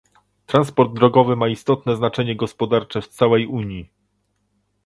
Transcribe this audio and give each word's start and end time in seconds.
Transport 0.45 0.93
drogowy 0.93 1.35
ma 1.35 1.47
istotne 1.47 1.95
znaczenie 1.95 2.35
gospodarcze 2.35 3.01
w 3.01 3.07
całej 3.07 3.47
Unii 3.47 3.89